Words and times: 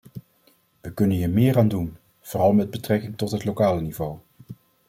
We 0.81 0.93
kunnen 0.93 1.17
hier 1.17 1.29
meer 1.29 1.57
aan 1.57 1.67
doen, 1.67 1.97
vooral 2.21 2.53
met 2.53 2.69
betrekking 2.69 3.17
tot 3.17 3.31
het 3.31 3.45
lokale 3.45 3.81
niveau. 3.81 4.17